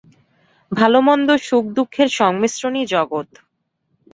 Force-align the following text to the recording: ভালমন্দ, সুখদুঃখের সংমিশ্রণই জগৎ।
ভালমন্দ, 0.71 1.29
সুখদুঃখের 1.41 2.09
সংমিশ্রণই 2.11 2.83
জগৎ। 2.85 3.29